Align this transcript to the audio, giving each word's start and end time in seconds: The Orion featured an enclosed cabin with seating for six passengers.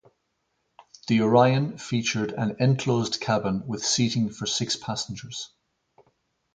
The 1.09 1.21
Orion 1.21 1.77
featured 1.77 2.31
an 2.31 2.55
enclosed 2.59 3.21
cabin 3.21 3.67
with 3.67 3.85
seating 3.85 4.31
for 4.31 4.47
six 4.47 4.75
passengers. 4.75 5.51